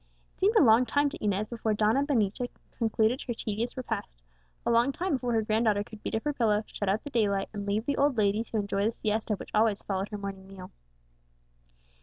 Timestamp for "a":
0.55-0.63, 4.65-4.71